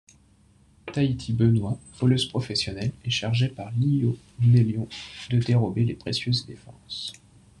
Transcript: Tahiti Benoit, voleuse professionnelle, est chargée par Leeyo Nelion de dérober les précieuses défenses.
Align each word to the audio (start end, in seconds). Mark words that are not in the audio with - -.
Tahiti 0.91 1.31
Benoit, 1.31 1.77
voleuse 1.99 2.25
professionnelle, 2.27 2.91
est 3.05 3.11
chargée 3.11 3.49
par 3.49 3.71
Leeyo 3.77 4.17
Nelion 4.41 4.87
de 5.29 5.37
dérober 5.37 5.85
les 5.85 5.93
précieuses 5.93 6.47
défenses. 6.47 7.13